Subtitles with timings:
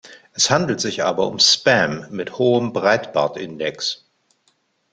[0.33, 4.03] Es handelt sich aber um Spam mit hohem Breidbart-Index.